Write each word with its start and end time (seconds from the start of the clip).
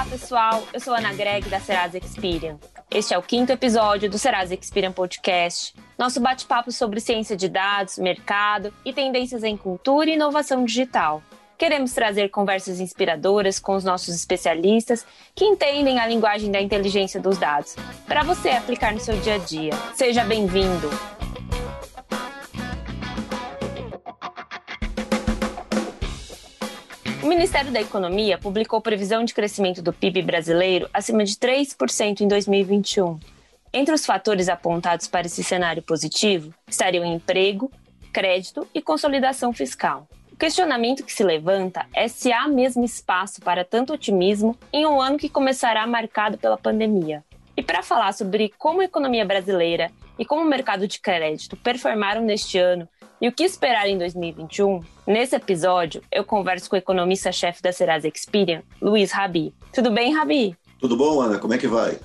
Olá, 0.00 0.08
pessoal. 0.08 0.62
Eu 0.72 0.80
sou 0.80 0.94
Ana 0.94 1.12
Greg, 1.12 1.46
da 1.50 1.60
Serasa 1.60 1.98
Experian. 1.98 2.58
Este 2.90 3.12
é 3.12 3.18
o 3.18 3.22
quinto 3.22 3.52
episódio 3.52 4.08
do 4.08 4.16
Serasa 4.16 4.54
Experian 4.54 4.92
Podcast, 4.92 5.74
nosso 5.98 6.18
bate-papo 6.18 6.72
sobre 6.72 7.00
ciência 7.00 7.36
de 7.36 7.50
dados, 7.50 7.98
mercado 7.98 8.72
e 8.82 8.94
tendências 8.94 9.44
em 9.44 9.58
cultura 9.58 10.08
e 10.08 10.14
inovação 10.14 10.64
digital. 10.64 11.22
Queremos 11.58 11.92
trazer 11.92 12.30
conversas 12.30 12.80
inspiradoras 12.80 13.60
com 13.60 13.76
os 13.76 13.84
nossos 13.84 14.14
especialistas 14.14 15.04
que 15.34 15.44
entendem 15.44 16.00
a 16.00 16.06
linguagem 16.06 16.50
da 16.50 16.62
inteligência 16.62 17.20
dos 17.20 17.36
dados, 17.36 17.76
para 18.06 18.22
você 18.22 18.48
aplicar 18.52 18.94
no 18.94 19.00
seu 19.00 19.20
dia 19.20 19.34
a 19.34 19.38
dia. 19.38 19.72
Seja 19.94 20.24
bem-vindo! 20.24 21.19
Ministério 27.30 27.70
da 27.70 27.80
Economia 27.80 28.36
publicou 28.36 28.80
previsão 28.80 29.24
de 29.24 29.32
crescimento 29.32 29.80
do 29.80 29.92
PIB 29.92 30.20
brasileiro 30.20 30.90
acima 30.92 31.22
de 31.22 31.36
3% 31.36 32.22
em 32.22 32.26
2021. 32.26 33.20
Entre 33.72 33.94
os 33.94 34.04
fatores 34.04 34.48
apontados 34.48 35.06
para 35.06 35.28
esse 35.28 35.44
cenário 35.44 35.80
positivo 35.80 36.52
estariam 36.66 37.04
emprego, 37.04 37.70
crédito 38.12 38.66
e 38.74 38.82
consolidação 38.82 39.52
fiscal. 39.52 40.08
O 40.32 40.36
questionamento 40.36 41.04
que 41.04 41.12
se 41.12 41.22
levanta 41.22 41.86
é 41.94 42.08
se 42.08 42.32
há 42.32 42.48
mesmo 42.48 42.84
espaço 42.84 43.40
para 43.40 43.64
tanto 43.64 43.92
otimismo 43.92 44.58
em 44.72 44.84
um 44.84 45.00
ano 45.00 45.16
que 45.16 45.28
começará 45.28 45.86
marcado 45.86 46.36
pela 46.36 46.58
pandemia. 46.58 47.22
E 47.56 47.62
para 47.62 47.80
falar 47.80 48.12
sobre 48.12 48.52
como 48.58 48.80
a 48.80 48.86
economia 48.86 49.24
brasileira 49.24 49.92
e 50.18 50.24
como 50.24 50.42
o 50.42 50.48
mercado 50.48 50.88
de 50.88 50.98
crédito 50.98 51.56
performaram 51.56 52.22
neste 52.22 52.58
ano 52.58 52.88
e 53.20 53.28
o 53.28 53.32
que 53.32 53.44
esperar 53.44 53.86
em 53.86 53.98
2021? 53.98 54.82
Nesse 55.10 55.34
episódio, 55.34 56.00
eu 56.12 56.22
converso 56.22 56.70
com 56.70 56.76
o 56.76 56.78
economista-chefe 56.78 57.60
da 57.60 57.72
Serasa 57.72 58.06
Experian, 58.06 58.62
Luiz 58.80 59.10
Rabi. 59.10 59.52
Tudo 59.74 59.90
bem, 59.90 60.14
Rabi? 60.14 60.56
Tudo 60.78 60.96
bom, 60.96 61.20
Ana? 61.20 61.36
Como 61.36 61.52
é 61.52 61.58
que 61.58 61.66
vai? 61.66 61.98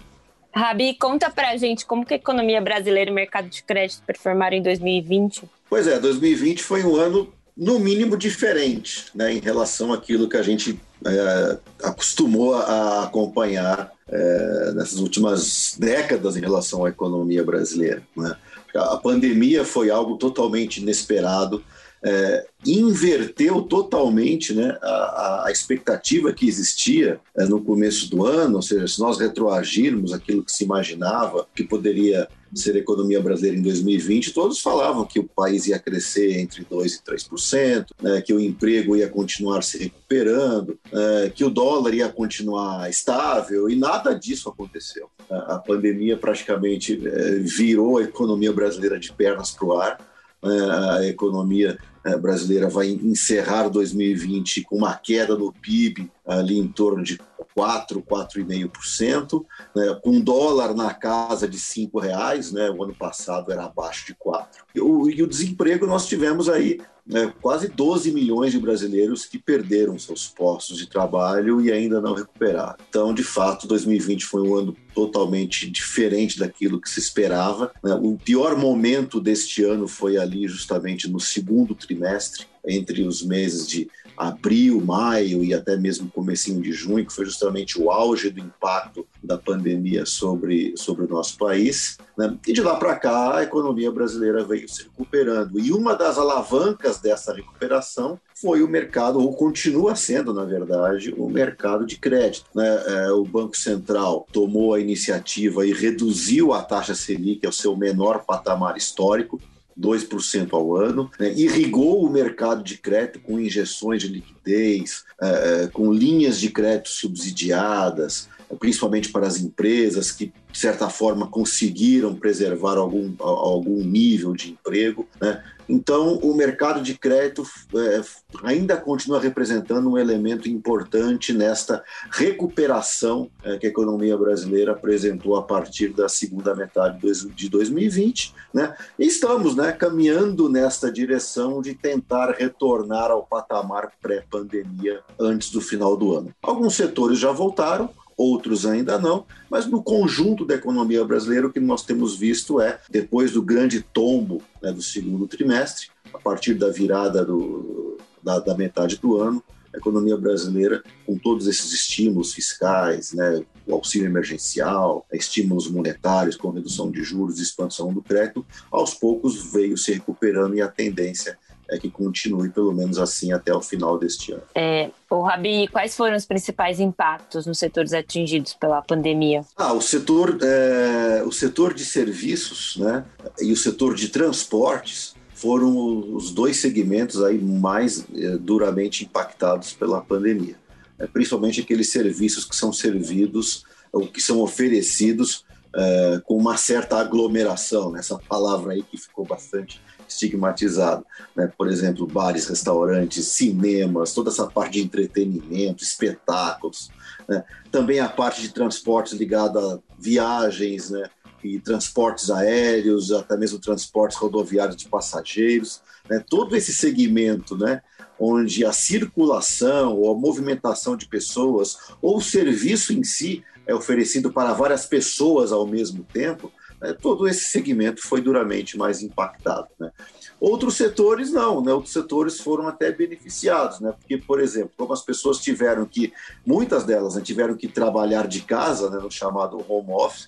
Rabi, 0.52 0.96
conta 0.96 1.30
pra 1.30 1.56
gente 1.56 1.86
como 1.86 2.04
que 2.04 2.16
a 2.16 2.18
economia 2.18 2.60
brasileira 2.60 3.12
e 3.12 3.14
o 3.14 3.16
mercado 3.16 3.48
de 3.48 3.62
crédito 3.62 4.02
performaram 4.08 4.58
em 4.58 4.64
2020. 4.64 5.44
Pois 5.70 5.86
é, 5.86 6.00
2020 6.00 6.64
foi 6.64 6.84
um 6.84 6.96
ano, 6.96 7.32
no 7.56 7.78
mínimo, 7.78 8.18
diferente 8.18 9.06
né, 9.14 9.32
em 9.32 9.40
relação 9.40 9.94
àquilo 9.94 10.28
que 10.28 10.38
a 10.38 10.42
gente 10.42 10.80
é, 11.06 11.58
acostumou 11.84 12.56
a 12.56 13.04
acompanhar 13.04 13.92
é, 14.10 14.72
nessas 14.74 14.98
últimas 14.98 15.76
décadas 15.78 16.36
em 16.36 16.42
relação 16.42 16.84
à 16.84 16.90
economia 16.90 17.44
brasileira. 17.44 18.02
Né? 18.18 18.36
A 18.76 18.98
pandemia 18.98 19.64
foi 19.64 19.92
algo 19.92 20.18
totalmente 20.18 20.82
inesperado, 20.82 21.64
é, 22.06 22.46
inverteu 22.68 23.64
totalmente 23.64 24.54
né, 24.54 24.78
a, 24.80 25.46
a, 25.48 25.52
expectativa 25.52 26.32
que 26.32 26.48
existia 26.48 27.20
é, 27.36 27.46
no 27.46 27.60
começo 27.60 28.12
do 28.12 28.24
ano, 28.24 28.58
ou 28.58 28.62
seja, 28.62 28.88
se 28.88 29.00
nós 29.00 29.20
retroagirmos 29.20 30.14
aquilo 30.14 30.44
que 30.44 30.52
se 30.52 30.64
imaginava 30.64 31.48
que 31.56 31.64
poderia 31.64 32.28
ser 32.54 32.76
a 32.76 32.80
economia 32.80 33.20
brasileira 33.20 33.58
em 33.58 33.62
2020, 33.64 34.34
todos 34.34 34.62
falavam 34.62 35.04
que 35.04 35.20
o 35.20 35.24
país 35.24 35.66
ia 35.66 35.80
crescer 35.80 36.40
entre 36.40 36.64
2% 36.64 36.86
e 36.86 37.12
3%, 37.12 37.88
né, 38.00 38.22
que 38.22 38.34
o 38.34 38.40
emprego 38.40 38.96
ia 38.96 39.10
continuar 39.10 39.64
se 39.64 39.80
recuperando, 39.80 40.78
é, 40.94 41.32
que 41.34 41.44
o 41.44 41.50
dólar 41.50 41.96
ia 41.96 42.08
continuar 42.08 42.88
estável, 42.88 43.68
e 43.68 43.76
nada 43.76 44.14
disso 44.14 44.48
aconteceu. 44.48 45.10
A, 45.28 45.56
a 45.56 45.60
pandemia 45.60 46.16
praticamente 46.16 47.02
é, 47.06 47.40
virou 47.40 47.98
a 47.98 48.04
economia 48.04 48.54
brasileira 48.54 49.00
de 49.00 49.12
pernas 49.12 49.50
para 49.50 49.66
o 49.66 49.74
ar, 49.74 49.98
é, 50.44 51.00
a 51.00 51.08
economia 51.08 51.78
brasileira 52.18 52.70
vai 52.70 52.90
encerrar 52.90 53.68
2020 53.70 54.62
com 54.64 54.78
uma 54.78 54.94
queda 54.96 55.36
no 55.36 55.52
PIB 55.52 56.12
ali 56.26 56.58
em 56.58 56.68
torno 56.68 57.04
de 57.04 57.20
4, 57.56 58.02
4,5%, 58.02 59.46
né, 59.74 59.98
com 60.04 60.20
dólar 60.20 60.76
na 60.76 60.94
casa 60.94 61.48
de 61.48 61.58
R$ 61.58 61.90
reais, 62.02 62.52
né, 62.52 62.70
o 62.70 62.84
ano 62.84 62.94
passado 62.94 63.52
era 63.52 63.64
abaixo 63.64 64.06
de 64.06 64.14
4. 64.14 64.66
E 64.76 64.82
o, 64.82 65.10
e 65.10 65.24
o 65.24 65.28
desemprego 65.28 65.88
nós 65.88 66.06
tivemos 66.06 66.50
aí 66.50 66.80
né, 67.08 67.32
quase 67.42 67.68
12 67.68 68.12
milhões 68.12 68.52
de 68.52 68.60
brasileiros 68.60 69.26
que 69.26 69.38
perderam 69.38 69.98
seus 69.98 70.28
postos 70.28 70.78
de 70.78 70.88
trabalho 70.88 71.62
e 71.62 71.72
ainda 71.72 72.02
não 72.02 72.16
recuperaram. 72.16 72.76
Então, 72.90 73.14
de 73.14 73.24
fato, 73.24 73.68
2020 73.68 74.26
foi 74.26 74.42
um 74.42 74.56
ano 74.56 74.76
totalmente 74.94 75.70
diferente 75.70 76.40
daquilo 76.40 76.82
que 76.82 76.90
se 76.90 77.00
esperava. 77.00 77.72
Né? 77.84 77.94
O 77.94 78.18
pior 78.18 78.58
momento 78.58 79.22
deste 79.22 79.64
ano 79.64 79.88
foi 79.88 80.18
ali 80.18 80.48
justamente 80.48 81.08
no 81.08 81.20
segundo 81.20 81.76
trimestre, 81.76 82.48
entre 82.68 83.04
os 83.04 83.24
meses 83.24 83.68
de 83.68 83.88
abril, 84.18 84.82
maio 84.82 85.44
e 85.44 85.54
até 85.54 85.78
mesmo 85.78 86.10
comecinho 86.10 86.62
de 86.62 86.72
junho, 86.72 87.06
que 87.06 87.14
foi 87.14 87.26
justamente 87.26 87.80
o 87.80 87.92
auge 87.92 88.30
do 88.30 88.40
impacto 88.40 89.06
da 89.24 89.38
pandemia 89.38 90.06
sobre, 90.06 90.74
sobre 90.78 91.06
o 91.06 91.10
nosso 91.10 91.38
país. 91.38 91.98
Né? 92.18 92.38
E 92.48 92.54
de 92.54 92.62
lá 92.62 92.76
para 92.76 92.96
cá, 92.96 93.38
a 93.38 93.44
economia 93.44 93.92
brasileira 93.92 94.44
veio 94.44 94.68
se 94.70 94.84
recuperando. 94.84 95.60
E 95.60 95.72
uma 95.72 95.96
das 95.96 96.18
alavancas 96.18 97.00
dessa 97.00 97.34
recuperação 97.34 98.20
foi 98.34 98.62
o 98.62 98.68
mercado, 98.68 99.20
ou 99.20 99.34
continua 99.34 99.96
sendo, 99.96 100.34
na 100.34 100.44
verdade, 100.44 101.14
o 101.18 101.30
mercado 101.30 101.86
de 101.86 101.98
crédito. 101.98 102.46
Né? 102.54 102.84
É, 102.88 103.12
o 103.12 103.24
Banco 103.24 103.58
Central 103.58 104.28
tomou 104.32 104.74
a 104.74 104.80
iniciativa 104.80 105.66
e 105.66 105.74
reduziu 105.74 106.54
a 106.54 106.62
taxa 106.62 106.94
Selic 106.94 107.46
ao 107.46 107.52
seu 107.52 107.76
menor 107.76 108.26
patamar 108.26 108.78
histórico. 108.78 109.40
2% 109.80 110.54
ao 110.54 110.76
ano, 110.76 111.12
né? 111.20 111.34
irrigou 111.34 112.06
o 112.06 112.10
mercado 112.10 112.64
de 112.64 112.78
crédito 112.78 113.20
com 113.20 113.40
injeções 113.40 114.02
de 114.02 114.08
liquidez, 114.08 115.04
é, 115.22 115.68
com 115.68 115.92
linhas 115.92 116.40
de 116.40 116.50
crédito 116.50 116.90
subsidiadas, 116.90 118.30
principalmente 118.60 119.12
para 119.12 119.28
as 119.28 119.38
empresas 119.40 120.12
que, 120.12 120.28
de 120.52 120.58
certa 120.58 120.90
forma, 120.90 121.28
conseguiram 121.28 122.16
preservar 122.16 122.78
algum, 122.78 123.14
algum 123.20 123.84
nível 123.84 124.34
de 124.34 124.52
emprego. 124.52 125.08
Né? 125.20 125.44
Então, 125.68 126.18
o 126.18 126.36
mercado 126.36 126.82
de 126.82 126.96
crédito 126.96 127.44
é, 127.76 128.02
ainda 128.44 128.78
continua 128.78 129.20
representando 129.20 129.90
um 129.90 129.98
elemento 129.98 130.48
importante 130.48 131.34
nesta 131.34 131.84
recuperação 132.12 133.30
é, 133.44 133.58
que 133.58 133.66
a 133.66 133.70
economia 133.70 134.18
brasileira 134.18 134.74
apresentou 134.74 135.36
a 135.36 135.42
partir 135.42 135.90
da 135.90 136.08
segunda 136.08 136.56
metade 136.56 137.00
de 137.36 137.50
2020. 137.50 138.34
Né? 138.54 138.76
E 138.98 139.06
estamos 139.06 139.56
né, 139.56 139.72
caminhando 139.72 140.50
nesta 140.50 140.92
direção 140.92 141.62
de 141.62 141.74
tentar 141.74 142.32
retornar 142.32 143.10
ao 143.10 143.24
patamar 143.24 143.92
pré-pandemia 144.02 145.02
antes 145.20 145.50
do 145.50 145.60
final 145.60 145.98
do 145.98 146.16
ano. 146.16 146.34
Alguns 146.42 146.76
setores 146.76 147.18
já 147.18 147.32
voltaram, 147.32 147.90
outros 148.18 148.66
ainda 148.66 148.98
não, 148.98 149.26
mas 149.50 149.66
no 149.66 149.84
conjunto 149.84 150.46
da 150.46 150.56
economia 150.56 151.04
brasileira, 151.04 151.48
o 151.48 151.52
que 151.52 151.60
nós 151.60 151.84
temos 151.84 152.16
visto 152.16 152.60
é, 152.62 152.80
depois 152.90 153.32
do 153.32 153.42
grande 153.42 153.82
tombo 153.82 154.42
né, 154.62 154.72
do 154.72 154.82
segundo 154.82 155.28
trimestre, 155.28 155.88
a 156.14 156.18
partir 156.18 156.54
da 156.54 156.70
virada 156.70 157.26
do, 157.26 157.98
da, 158.24 158.40
da, 158.40 158.56
metade 158.56 158.98
do 158.98 159.18
ano, 159.18 159.44
a 159.74 159.78
economia 159.78 160.16
brasileira, 160.16 160.82
com 161.06 161.18
todos 161.18 161.48
esses 161.48 161.74
estímulos 161.74 162.34
fiscais, 162.34 163.12
né, 163.12 163.44
o 163.68 163.74
auxílio 163.74 164.08
emergencial, 164.08 165.06
estímulos 165.12 165.70
monetários 165.70 166.38
com 166.38 166.50
redução 166.50 166.90
de 166.90 167.04
juros, 167.04 167.40
expansão 167.40 167.94
do 167.94 168.02
crédito, 168.02 168.46
aos 168.72 168.94
poucos 168.94 169.52
veio 169.52 169.78
se 169.78 169.92
recuperando 169.92 170.56
e 170.56 170.62
a 170.62 170.68
tendência 170.68 171.38
é 171.70 171.78
que 171.78 171.90
continue 171.90 172.50
pelo 172.50 172.74
menos 172.74 172.98
assim 172.98 173.32
até 173.32 173.54
o 173.54 173.62
final 173.62 173.98
deste 173.98 174.32
ano. 174.32 174.44
É, 174.54 174.92
o 175.10 175.22
Rabi, 175.22 175.68
quais 175.68 175.96
foram 175.96 176.16
os 176.16 176.26
principais 176.26 176.80
impactos 176.80 177.46
nos 177.46 177.58
setores 177.58 177.94
atingidos 177.94 178.54
pela 178.54 178.82
pandemia? 178.82 179.44
Ah, 179.56 179.74
o 179.74 179.82
setor, 179.82 180.38
é, 180.42 181.24
o 181.26 181.32
setor 181.32 181.74
de 181.74 181.86
serviços, 181.86 182.78
né, 182.78 183.06
e 183.40 183.52
o 183.52 183.58
setor 183.58 183.96
de 183.96 184.10
transportes 184.10 185.16
foram 185.34 186.16
os 186.16 186.32
dois 186.32 186.58
segmentos 186.58 187.22
aí 187.22 187.38
mais 187.38 188.06
é, 188.16 188.38
duramente 188.38 189.04
impactados 189.04 189.74
pela 189.74 190.02
pandemia. 190.02 190.56
É, 190.98 191.06
principalmente 191.06 191.60
aqueles 191.60 191.92
serviços 191.92 192.46
que 192.46 192.56
são 192.56 192.72
servidos 192.72 193.66
ou 193.92 194.08
que 194.08 194.22
são 194.22 194.40
oferecidos 194.40 195.46
é, 195.76 196.22
com 196.24 196.38
uma 196.38 196.58
certa 196.58 196.98
aglomeração, 196.98 197.92
né? 197.92 198.00
essa 198.00 198.18
palavra 198.18 198.74
aí 198.74 198.84
que 198.84 198.98
ficou 198.98 199.26
bastante 199.26 199.82
estigmatizado. 200.08 201.06
Né? 201.36 201.52
Por 201.58 201.68
exemplo, 201.68 202.08
bares, 202.08 202.48
restaurantes, 202.48 203.28
cinemas, 203.28 204.14
toda 204.14 204.30
essa 204.30 204.48
parte 204.48 204.74
de 204.74 204.84
entretenimento, 204.84 205.84
espetáculos. 205.84 206.90
Né? 207.28 207.44
Também 207.72 208.00
a 208.00 208.08
parte 208.08 208.42
de 208.42 208.50
transportes 208.50 209.14
ligada 209.14 209.60
a 209.60 209.80
viagens, 210.00 210.90
né? 210.90 211.10
e 211.44 211.60
transportes 211.60 212.32
aéreos, 212.32 213.12
até 213.12 213.38
mesmo 213.38 213.60
transportes 213.60 214.18
rodoviários 214.18 214.76
de 214.76 214.88
passageiros, 214.88 215.82
né? 216.10 216.24
todo 216.28 216.56
esse 216.56 216.74
segmento, 216.74 217.56
né? 217.56 217.82
Onde 218.20 218.66
a 218.66 218.72
circulação 218.72 219.96
ou 219.98 220.12
a 220.12 220.18
movimentação 220.18 220.96
de 220.96 221.08
pessoas 221.08 221.78
ou 222.02 222.18
o 222.18 222.22
serviço 222.22 222.94
em 222.94 223.04
si 223.04 223.44
é 223.68 223.74
oferecido 223.74 224.32
para 224.32 224.54
várias 224.54 224.86
pessoas 224.86 225.52
ao 225.52 225.66
mesmo 225.66 226.04
tempo, 226.04 226.52
né, 226.86 226.94
todo 226.94 227.28
esse 227.28 227.46
segmento 227.46 228.02
foi 228.02 228.22
duramente 228.22 228.78
mais 228.78 229.02
impactado. 229.02 229.68
Né? 229.80 229.92
Outros 230.40 230.76
setores 230.76 231.32
não, 231.32 231.62
né? 231.62 231.74
outros 231.74 231.94
setores 231.94 232.40
foram 232.40 232.68
até 232.68 232.92
beneficiados, 232.92 233.80
né? 233.80 233.94
porque, 233.98 234.18
por 234.18 234.40
exemplo, 234.40 234.72
como 234.78 234.94
as 234.94 235.02
pessoas 235.02 235.40
tiveram 235.40 235.86
que, 235.86 236.14
muitas 236.46 236.84
delas 236.84 237.16
né, 237.16 237.22
tiveram 237.22 237.56
que 237.56 237.68
trabalhar 237.68 238.28
de 238.28 238.42
casa, 238.42 238.90
né, 238.90 239.00
no 239.00 239.10
chamado 239.10 239.64
home 239.68 239.92
office, 239.92 240.28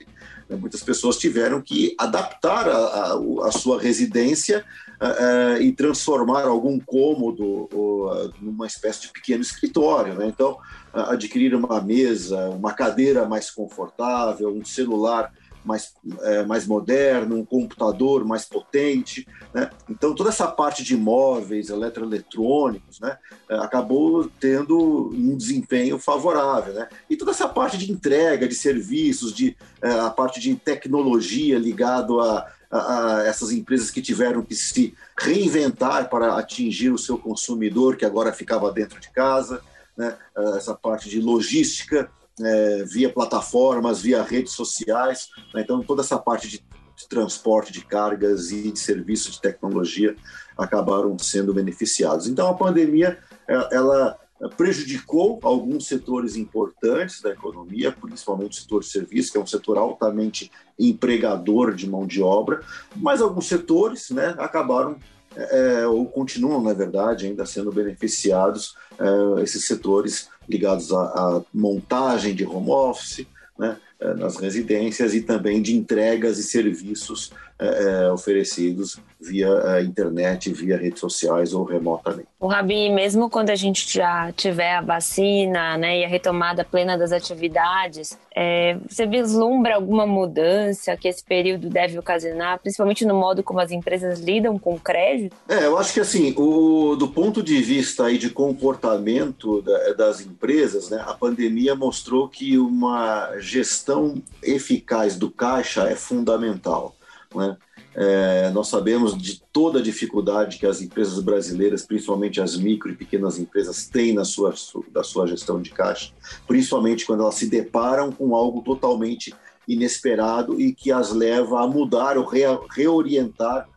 né, 0.50 0.56
muitas 0.56 0.82
pessoas 0.82 1.18
tiveram 1.18 1.62
que 1.62 1.96
adaptar 2.00 2.68
a, 2.68 2.78
a, 2.78 3.48
a 3.48 3.52
sua 3.52 3.80
residência 3.80 4.66
uh, 5.02 5.58
uh, 5.58 5.62
e 5.62 5.72
transformar 5.72 6.44
algum 6.44 6.80
cômodo 6.80 7.70
uh, 7.72 8.34
numa 8.42 8.68
espécie 8.68 9.02
de 9.02 9.10
pequeno 9.10 9.42
escritório. 9.42 10.16
Né? 10.16 10.28
Então, 10.28 10.58
adquirir 10.94 11.54
uma 11.54 11.80
mesa, 11.82 12.50
uma 12.50 12.74
cadeira 12.74 13.28
mais 13.28 13.52
confortável, 13.52 14.50
um 14.50 14.66
celular 14.66 15.32
mais, 15.68 15.94
é, 16.22 16.46
mais 16.46 16.66
moderno, 16.66 17.36
um 17.36 17.46
computador 17.46 18.24
mais 18.24 18.46
potente. 18.46 19.28
Né? 19.54 19.70
Então, 19.90 20.16
toda 20.16 20.30
essa 20.30 20.48
parte 20.48 20.84
de 20.84 20.96
móveis, 20.96 21.70
eletroeletrônicos, 21.70 23.02
né, 23.02 23.18
é, 23.50 23.56
acabou 23.58 24.30
tendo 24.40 25.12
um 25.14 25.36
desempenho 25.36 26.00
favorável. 26.00 26.74
Né? 26.74 26.88
E 27.10 27.18
toda 27.18 27.32
essa 27.32 27.50
parte 27.50 27.78
de 27.78 27.92
entrega 27.92 28.48
de 28.48 28.56
serviços, 28.56 29.34
de, 29.34 29.58
é, 29.82 29.92
a 30.00 30.10
parte 30.10 30.40
de 30.40 30.56
tecnologia 30.56 31.60
ligado 31.60 32.22
a, 32.22 32.48
a, 32.72 33.18
a, 33.18 33.28
essas 33.28 33.52
empresas 33.52 33.92
que 33.92 34.02
tiveram 34.02 34.42
que 34.42 34.56
se 34.56 34.96
reinventar 35.20 36.10
para 36.10 36.38
atingir 36.38 36.92
o 36.92 36.98
seu 36.98 37.18
consumidor, 37.18 37.98
que 37.98 38.06
agora 38.06 38.32
ficava 38.32 38.72
dentro 38.72 39.00
de 39.02 39.10
casa, 39.12 39.62
né? 39.98 40.16
essa 40.56 40.74
parte 40.74 41.10
de 41.10 41.20
logística 41.20 42.10
é, 42.42 42.84
via 42.84 43.12
plataformas, 43.12 44.02
via 44.02 44.22
redes 44.24 44.54
sociais. 44.54 45.30
Né? 45.54 45.62
Então, 45.62 45.82
toda 45.82 46.02
essa 46.02 46.18
parte 46.18 46.48
de, 46.48 46.64
transporte 47.08 47.72
de 47.72 47.86
cargas 47.86 48.52
e 48.52 48.72
de 48.72 48.80
serviços 48.80 49.34
de 49.34 49.42
tecnologia 49.42 50.16
acabaram 50.58 51.18
sendo 51.20 51.54
beneficiados. 51.54 52.28
Então, 52.28 52.48
a 52.48 52.54
pandemia 52.56 53.20
é, 53.48 53.76
ela 53.76 54.18
prejudicou 54.56 55.40
alguns 55.42 55.88
setores 55.88 56.36
importantes 56.36 57.22
da 57.22 57.32
economia, 57.32 57.92
principalmente 57.92 58.60
o 58.60 58.62
setor 58.62 58.82
de 58.82 58.88
serviços, 58.88 59.32
que 59.32 59.38
é 59.38 59.42
um 59.42 59.48
setor 59.48 59.78
altamente 59.78 60.52
empregador 60.78 61.74
de 61.74 61.90
mão 61.90 62.06
de 62.06 62.22
obra, 62.22 62.62
mas 62.96 63.22
alguns 63.22 63.48
setores 63.48 64.12
né, 64.12 64.36
acabaram 64.38 64.98
é, 65.36 65.88
ou 65.88 66.06
continuam, 66.08 66.62
na 66.62 66.74
verdade, 66.74 67.28
ainda 67.28 67.46
sendo 67.46 67.72
beneficiados 67.72 68.76
é, 69.00 69.44
esses 69.44 69.66
setores 69.66 70.30
ligados 70.48 70.94
à, 70.94 71.02
à, 71.02 71.42
montagem 71.54 72.34
de 72.34 72.46
home 72.46 72.70
office, 72.70 73.26
né, 73.58 73.78
é, 74.00 74.14
nas 74.14 74.38
residências 74.38 75.14
e 75.14 75.22
também 75.22 75.62
de 75.62 75.76
entregas 75.76 76.38
e 76.38 76.44
serviços 76.44 77.32
é, 77.60 78.06
é 78.06 78.12
oferecidos 78.12 79.00
via 79.20 79.48
é, 79.48 79.82
internet, 79.82 80.52
via 80.54 80.78
redes 80.78 81.00
sociais 81.00 81.54
ou 81.54 81.64
remotamente. 81.64 82.28
O 82.40 82.48
Rabi, 82.48 82.90
mesmo 82.90 83.30
quando 83.30 83.50
a 83.50 83.56
gente 83.56 83.92
já 83.92 84.32
tiver 84.32 84.76
a 84.76 84.82
vacina 84.82 85.76
né, 85.78 86.00
e 86.00 86.06
a 86.06 86.08
retomada 86.08 86.64
plena 86.64 86.96
das 86.98 87.12
atividades, 87.12 88.18
é, 88.36 88.78
você 88.88 89.08
vislumbra 89.08 89.76
alguma 89.76 90.06
mudança 90.06 90.96
que 90.96 91.08
esse 91.08 91.24
período 91.24 91.68
deve 91.68 91.98
ocasionar, 91.98 92.60
principalmente 92.60 93.06
no 93.06 93.16
modo 93.16 93.42
como 93.42 93.60
as 93.60 93.72
empresas 93.72 94.20
lidam 94.20 94.60
com 94.60 94.76
o 94.76 94.80
crédito? 94.80 95.36
É, 95.50 95.66
eu 95.66 95.78
acho 95.80 95.94
que 95.94 96.00
assim, 96.00 96.36
o, 96.38 96.96
do 96.96 97.08
ponto 97.08 97.42
de 97.42 97.60
vista 97.60 98.06
aí 98.06 98.20
de 98.20 98.30
comportamento 98.30 99.64
da, 99.64 99.94
das 99.94 100.22
empresas, 100.22 100.92
né, 100.92 101.04
a 101.08 101.16
pandemia 101.16 101.76
mostrou 101.76 102.30
que 102.30 102.58
uma 102.60 103.32
gestão 103.40 104.22
eficaz 104.44 105.16
do 105.16 105.32
caixa 105.32 105.90
é 105.90 105.96
fundamental. 105.96 106.97
Né? 107.36 107.58
É, 107.96 108.50
nós 108.52 108.68
sabemos 108.68 109.18
de 109.18 109.42
toda 109.52 109.80
a 109.80 109.82
dificuldade 109.82 110.58
que 110.58 110.66
as 110.66 110.82
empresas 110.82 111.20
brasileiras, 111.20 111.86
principalmente 111.86 112.40
as 112.40 112.56
micro 112.56 112.92
e 112.92 112.96
pequenas 112.96 113.40
empresas, 113.40 113.88
têm 113.88 114.14
na 114.14 114.24
sua, 114.24 114.54
da 114.92 115.04
sua 115.04 115.26
gestão 115.26 115.62
de 115.62 115.72
caixa, 115.72 116.14
principalmente 116.48 117.06
quando 117.06 117.24
elas 117.24 117.36
se 117.36 117.50
deparam 117.50 118.12
com 118.12 118.36
algo 118.36 118.62
totalmente 118.62 119.34
inesperado 119.68 120.62
e 120.62 120.74
que 120.74 120.92
as 120.92 121.12
leva 121.12 121.62
a 121.62 121.68
mudar 121.68 122.18
ou 122.18 122.26
re, 122.26 122.44
reorientar 122.70 123.68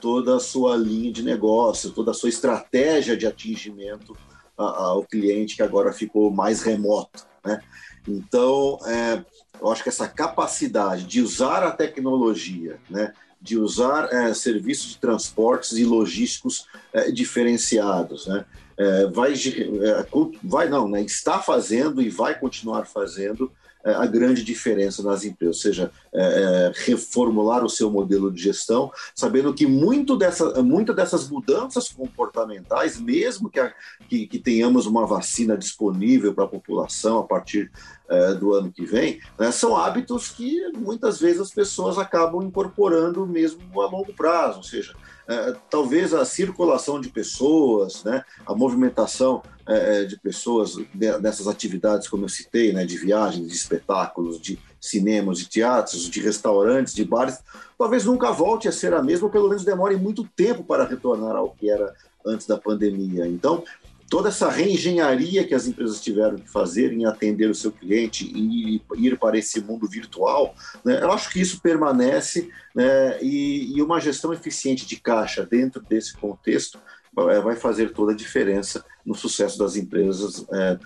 toda 0.00 0.36
a 0.36 0.40
sua 0.40 0.76
linha 0.76 1.12
de 1.12 1.22
negócio, 1.22 1.90
toda 1.90 2.10
a 2.12 2.14
sua 2.14 2.28
estratégia 2.28 3.16
de 3.16 3.26
atingimento 3.26 4.16
ao 4.56 5.04
cliente 5.04 5.56
que 5.56 5.62
agora 5.62 5.92
ficou 5.92 6.30
mais 6.30 6.62
remoto. 6.62 7.26
Né? 7.44 7.60
Então, 8.06 8.78
é, 8.86 9.24
eu 9.60 9.70
acho 9.70 9.82
que 9.82 9.88
essa 9.88 10.08
capacidade 10.08 11.04
de 11.04 11.20
usar 11.20 11.62
a 11.62 11.70
tecnologia, 11.70 12.78
né, 12.88 13.12
de 13.40 13.58
usar 13.58 14.12
é, 14.12 14.34
serviços 14.34 14.90
de 14.90 14.98
transportes 14.98 15.72
e 15.72 15.84
logísticos 15.84 16.66
é, 16.92 17.10
diferenciados, 17.10 18.26
né, 18.26 18.44
é, 18.76 19.06
vai, 19.06 19.32
é, 19.32 20.06
vai 20.42 20.68
não, 20.68 20.88
né, 20.88 21.02
está 21.02 21.38
fazendo 21.38 22.00
e 22.00 22.08
vai 22.08 22.38
continuar 22.38 22.86
fazendo 22.86 23.50
a 23.84 24.06
grande 24.06 24.44
diferença 24.44 25.02
nas 25.02 25.24
empresas, 25.24 25.56
ou 25.56 25.62
seja, 25.62 25.92
é, 26.12 26.22
é, 26.22 26.72
reformular 26.84 27.64
o 27.64 27.68
seu 27.68 27.90
modelo 27.90 28.30
de 28.30 28.42
gestão, 28.42 28.92
sabendo 29.14 29.54
que 29.54 29.66
muito 29.66 30.16
dessa, 30.16 30.62
muitas 30.62 30.94
dessas 30.94 31.28
mudanças 31.28 31.88
comportamentais, 31.88 33.00
mesmo 33.00 33.48
que, 33.48 33.58
a, 33.58 33.72
que, 34.08 34.26
que, 34.26 34.38
tenhamos 34.38 34.86
uma 34.86 35.06
vacina 35.06 35.56
disponível 35.56 36.34
para 36.34 36.44
a 36.44 36.48
população 36.48 37.18
a 37.18 37.24
partir 37.24 37.70
é, 38.08 38.34
do 38.34 38.52
ano 38.52 38.70
que 38.70 38.84
vem, 38.84 39.20
né, 39.38 39.50
são 39.50 39.76
hábitos 39.76 40.28
que 40.28 40.70
muitas 40.76 41.18
vezes 41.18 41.40
as 41.40 41.50
pessoas 41.50 41.96
acabam 41.96 42.42
incorporando 42.42 43.26
mesmo 43.26 43.80
a 43.80 43.86
longo 43.86 44.12
prazo, 44.12 44.58
ou 44.58 44.64
seja, 44.64 44.94
é, 45.30 45.54
talvez 45.70 46.12
a 46.12 46.24
circulação 46.24 47.00
de 47.00 47.08
pessoas, 47.08 48.02
né, 48.02 48.24
a 48.44 48.52
movimentação 48.52 49.42
é, 49.64 50.02
é 50.02 50.04
de 50.04 50.18
pessoas 50.18 50.74
nessas 51.20 51.46
atividades, 51.46 52.08
como 52.08 52.24
eu 52.24 52.28
citei, 52.28 52.72
né, 52.72 52.84
de 52.84 52.98
viagens, 52.98 53.46
de 53.46 53.54
espetáculos, 53.54 54.40
de 54.40 54.58
cinemas, 54.80 55.38
de 55.38 55.48
teatros, 55.48 56.10
de 56.10 56.20
restaurantes, 56.20 56.92
de 56.92 57.04
bares, 57.04 57.38
talvez 57.78 58.06
nunca 58.06 58.32
volte 58.32 58.66
a 58.66 58.72
ser 58.72 58.92
a 58.92 59.02
mesma, 59.02 59.26
ou 59.26 59.32
pelo 59.32 59.48
menos 59.48 59.64
demore 59.64 59.94
muito 59.96 60.24
tempo 60.34 60.64
para 60.64 60.84
retornar 60.84 61.36
ao 61.36 61.50
que 61.50 61.70
era 61.70 61.94
antes 62.26 62.46
da 62.46 62.58
pandemia. 62.58 63.26
Então, 63.26 63.62
toda 64.10 64.28
essa 64.28 64.50
reengenharia 64.50 65.46
que 65.46 65.54
as 65.54 65.68
empresas 65.68 66.00
tiveram 66.00 66.36
que 66.36 66.50
fazer 66.50 66.92
em 66.92 67.06
atender 67.06 67.48
o 67.48 67.54
seu 67.54 67.70
cliente 67.70 68.24
e 68.24 68.82
ir 68.96 69.16
para 69.16 69.38
esse 69.38 69.60
mundo 69.60 69.88
virtual, 69.88 70.52
né, 70.84 71.00
eu 71.00 71.12
acho 71.12 71.30
que 71.30 71.40
isso 71.40 71.62
permanece 71.62 72.50
né, 72.74 73.22
e, 73.22 73.72
e, 73.76 73.80
uma 73.80 74.00
gestão 74.00 74.32
eficiente 74.32 74.84
de 74.84 74.96
caixa 74.96 75.46
dentro 75.46 75.80
desse 75.88 76.16
contexto 76.16 76.80
vai 77.12 77.56
fazer 77.56 77.92
toda 77.92 78.12
a 78.12 78.16
diferença 78.16 78.84
no 79.04 79.14
sucesso 79.14 79.58
das 79.58 79.76
empresas 79.76 80.44
é, 80.52 80.78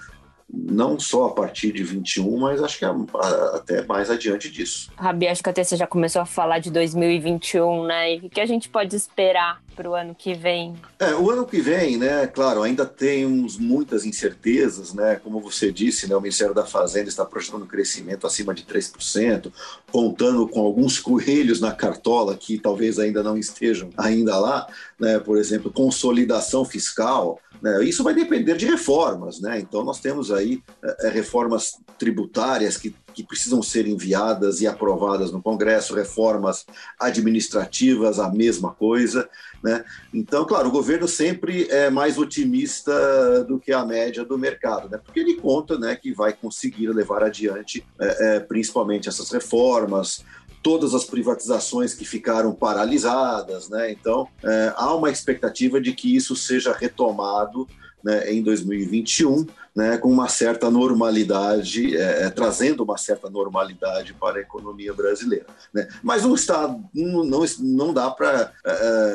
não 0.53 0.99
só 0.99 1.27
a 1.27 1.33
partir 1.33 1.73
de 1.73 1.83
21, 1.83 2.39
mas 2.39 2.63
acho 2.63 2.79
que 2.79 2.85
até 3.55 3.85
mais 3.87 4.11
adiante 4.11 4.51
disso. 4.51 4.91
Rabi, 4.97 5.27
acho 5.27 5.43
que 5.43 5.51
até 5.51 5.65
você 5.65 5.77
já 5.77 5.87
começou 5.87 6.23
a 6.23 6.27
falar 6.27 6.59
de 6.59 6.71
2021, 6.71 7.87
né? 7.87 8.15
E 8.15 8.19
o 8.19 8.31
que 8.31 8.41
a 8.41 8.47
gente 8.47 8.69
pode 8.69 8.95
esperar 8.95 9.63
para 9.75 9.91
o 9.91 9.95
ano 9.95 10.15
que 10.15 10.35
vem? 10.35 10.75
É, 10.99 11.15
o 11.15 11.31
ano 11.31 11.45
que 11.45 11.61
vem, 11.61 11.97
né, 11.97 12.27
claro, 12.27 12.63
ainda 12.63 12.87
temos 12.87 13.59
muitas 13.59 14.05
incertezas, 14.05 14.95
né? 14.95 15.17
Como 15.17 15.41
você 15.41 15.73
disse, 15.73 16.09
né, 16.09 16.15
o 16.15 16.21
Ministério 16.21 16.55
da 16.55 16.65
Fazenda 16.65 17.09
está 17.09 17.25
projetando 17.25 17.65
um 17.65 17.67
crescimento 17.67 18.27
acima 18.27 18.55
de 18.55 18.63
3%, 18.63 19.53
contando 19.91 20.47
com 20.49 20.61
alguns 20.61 20.99
coelhos 20.99 21.61
na 21.61 21.73
cartola 21.73 22.37
que 22.37 22.59
talvez 22.59 22.99
ainda 22.99 23.23
não 23.23 23.37
estejam 23.37 23.91
ainda 23.97 24.39
lá, 24.39 24.67
né? 24.99 25.19
Por 25.19 25.37
exemplo, 25.37 25.73
consolidação 25.73 26.65
fiscal, 26.65 27.41
né? 27.61 27.83
Isso 27.85 28.05
vai 28.05 28.15
depender 28.15 28.57
de 28.57 28.67
reformas, 28.67 29.41
né? 29.41 29.59
Então 29.59 29.85
nós 29.85 30.01
temos 30.01 30.31
aí 30.35 30.63
é, 31.01 31.09
reformas 31.09 31.79
tributárias 31.99 32.77
que, 32.77 32.95
que 33.15 33.23
precisam 33.23 33.63
ser 33.63 33.87
enviadas 33.87 34.61
e 34.61 34.67
aprovadas 34.67 35.31
no 35.31 35.41
Congresso, 35.41 35.95
reformas 35.95 36.67
administrativas, 36.99 38.19
a 38.19 38.31
mesma 38.31 38.73
coisa, 38.73 39.29
né? 39.63 39.85
Então, 40.13 40.45
claro, 40.45 40.69
o 40.69 40.73
governo 40.73 41.09
sempre 41.09 41.67
é 41.71 41.89
mais 41.89 42.19
otimista 42.19 43.45
do 43.45 43.59
que 43.59 43.73
a 43.73 43.85
média 43.85 44.25
do 44.25 44.37
mercado, 44.37 44.89
né? 44.89 44.99
Porque 45.03 45.21
ele 45.21 45.37
conta, 45.37 45.79
né, 45.79 45.97
que 45.97 46.13
vai 46.13 46.33
conseguir 46.33 46.89
levar 46.89 47.23
adiante, 47.23 47.87
é, 47.99 48.37
é, 48.37 48.41
principalmente 48.41 49.09
essas 49.09 49.31
reformas, 49.31 50.25
todas 50.63 50.95
as 50.95 51.05
privatizações 51.05 51.95
que 51.95 52.05
ficaram 52.05 52.53
paralisadas, 52.55 53.69
né? 53.69 53.93
Então 53.93 54.27
é, 54.43 54.73
há 54.77 54.95
uma 54.95 55.11
expectativa 55.11 55.81
de 55.81 55.93
que 55.93 56.15
isso 56.15 56.35
seja 56.35 56.73
retomado 56.73 57.69
né, 58.03 58.31
em 58.33 58.43
2021 58.43 59.47
né, 59.75 59.99
com 59.99 60.09
uma 60.09 60.29
certa 60.29 60.71
normalidade, 60.71 61.97
é, 61.97 62.25
é, 62.25 62.31
trazendo 62.31 62.85
uma 62.85 62.97
certa 62.97 63.29
normalidade 63.29 64.15
para 64.15 64.39
a 64.39 64.41
economia 64.41 64.95
brasileira. 64.95 65.47
Né? 65.73 65.89
Mas 66.03 66.23
não, 66.23 66.35
está, 66.35 66.69
não, 66.95 67.25
não, 67.25 67.45
não 67.61 67.93
dá 67.93 68.11
para 68.11 68.53
é, 68.65 68.71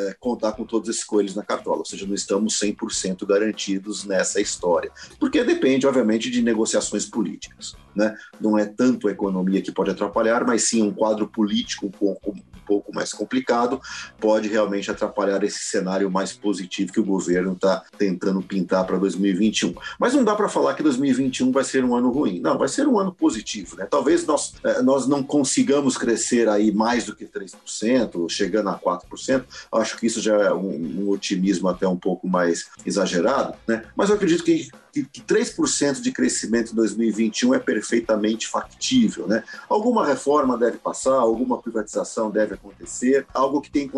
é, 0.10 0.16
contar 0.20 0.52
com 0.52 0.66
todos 0.66 0.90
esses 0.90 1.04
coelhos 1.04 1.36
na 1.36 1.44
cartola, 1.44 1.78
ou 1.78 1.86
seja, 1.86 2.06
não 2.06 2.14
estamos 2.16 2.60
100% 2.60 3.26
garantidos 3.26 4.04
nessa 4.04 4.42
história, 4.42 4.92
porque 5.20 5.44
depende, 5.44 5.88
obviamente, 5.88 6.30
de 6.30 6.42
negociações 6.42 7.06
políticas. 7.06 7.76
Né? 7.96 8.16
Não 8.40 8.58
é 8.58 8.66
tanto 8.66 9.08
a 9.08 9.12
economia 9.12 9.62
que 9.62 9.72
pode 9.72 9.92
atrapalhar, 9.92 10.46
mas 10.46 10.64
sim 10.64 10.82
um 10.82 10.94
quadro 10.94 11.28
político 11.28 11.88
um 11.88 11.92
pouco, 11.92 12.36
pouco 12.70 12.94
mais 12.94 13.12
complicado 13.12 13.82
pode 14.20 14.48
realmente 14.48 14.92
atrapalhar 14.92 15.44
esse 15.44 15.58
cenário 15.58 16.12
mais 16.12 16.32
positivo 16.32 16.94
que 16.94 17.00
o 17.00 17.04
governo 17.04 17.54
está 17.54 17.84
tentando 17.98 18.44
pintar 18.44 18.86
para 18.86 19.00
2021. 19.00 19.74
Mas 19.98 20.14
não 20.14 20.24
dá 20.24 20.36
para 20.36 20.48
falar 20.48 20.76
que 20.76 20.84
2021 20.84 21.52
vai 21.52 21.64
ser 21.64 21.84
um 21.84 21.96
ano 21.96 22.12
ruim. 22.12 22.40
Não, 22.40 22.60
vai 22.60 22.68
ser 22.68 22.88
um 22.88 23.00
ano 23.00 23.12
positivo. 23.12 23.76
Né? 23.76 23.88
Talvez 23.90 24.24
nós, 24.28 24.54
eh, 24.64 24.84
nós 24.84 25.08
não 25.08 25.24
consigamos 25.24 25.98
crescer 25.98 26.48
aí 26.48 26.72
mais 26.72 27.06
do 27.06 27.16
que 27.16 27.26
3%, 27.26 28.30
chegando 28.30 28.70
a 28.70 28.78
4%. 28.78 29.46
Acho 29.72 29.98
que 29.98 30.06
isso 30.06 30.22
já 30.22 30.36
é 30.36 30.54
um, 30.54 31.02
um 31.02 31.10
otimismo 31.10 31.68
até 31.68 31.88
um 31.88 31.98
pouco 31.98 32.28
mais 32.28 32.70
exagerado. 32.86 33.56
Né? 33.68 33.84
Mas 33.96 34.10
eu 34.10 34.16
acredito 34.16 34.44
que 34.44 34.70
que, 34.92 35.04
que 35.04 35.22
3% 35.22 36.02
de 36.02 36.12
crescimento 36.12 36.72
em 36.72 36.76
2021 36.76 37.54
é 37.54 37.60
perfeitamente 37.60 38.48
factível. 38.48 39.28
Né? 39.28 39.44
Alguma 39.68 40.06
reforma 40.06 40.58
deve 40.58 40.78
passar, 40.78 41.14
alguma 41.14 41.62
privatização 41.62 42.30
deve 42.32 42.54
acontecer, 42.60 43.26
algo 43.34 43.62
que 43.62 43.72
tem 43.72 43.90